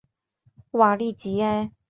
[0.71, 1.71] 瓦利吉埃。